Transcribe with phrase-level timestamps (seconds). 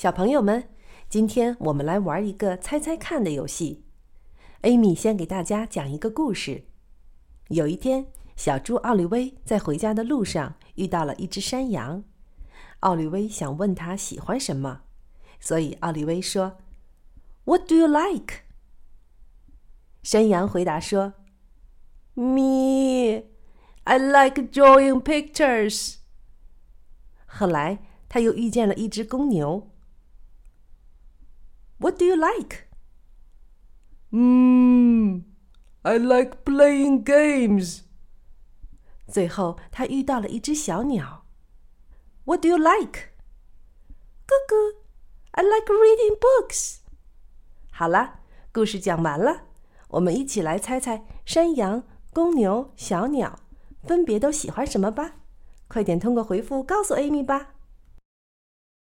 [0.00, 0.66] 小朋友们，
[1.10, 3.84] 今天我们来玩一个猜猜看的游戏。
[4.62, 6.64] Amy 先给大家讲一个故事。
[7.48, 12.02] 有一天，小猪奥利威在回家的路上遇到了一只山羊。
[12.78, 14.80] 奥利威想问他喜欢什么，
[15.38, 16.56] 所以奥利威说
[17.44, 18.36] ：“What do you like？”
[20.02, 21.12] 山羊回答说
[22.14, 23.24] ：“Me,
[23.84, 25.96] I like drawing pictures。”
[27.28, 29.66] 后来，他又遇见了一只公牛。
[32.00, 32.66] Do you like?
[34.10, 35.24] Hmm,
[35.82, 37.82] I like playing games.
[39.06, 41.26] 最后，他遇到了一只小鸟。
[42.24, 43.10] What do you like?
[44.26, 44.76] Cuckoo,
[45.32, 46.78] I like reading books.
[47.70, 48.20] 好了，
[48.50, 49.42] 故事讲完了，
[49.88, 51.82] 我们一起来猜猜山羊、
[52.14, 53.40] 公牛、小鸟
[53.82, 55.16] 分别都喜欢什么吧。
[55.68, 57.56] 快点通过回复告诉 Amy 吧。